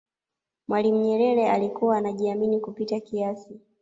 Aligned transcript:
mwalimu 0.67 1.01
nyerere 1.01 1.49
alikuwa 1.51 1.97
anajiamini 1.97 2.59
kupita 2.59 2.99
kiasi 2.99 3.59